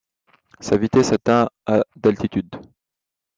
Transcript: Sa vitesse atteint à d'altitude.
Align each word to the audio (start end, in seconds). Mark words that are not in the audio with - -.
Sa 0.61 0.77
vitesse 0.77 1.11
atteint 1.11 1.51
à 1.67 1.83
d'altitude. 1.95 2.49